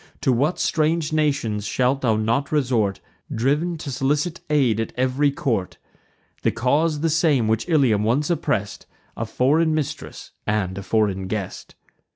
[0.21, 2.99] To what strange nations shalt not thou resort,
[3.31, 5.77] Driv'n to solicit aid at ev'ry court!
[6.41, 11.75] The cause the same which Ilium once oppress'd; A foreign mistress, and a foreign guest.